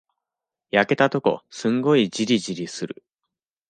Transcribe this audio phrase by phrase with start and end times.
[0.71, 3.03] 焼けたとこ、すんごいじりじりする。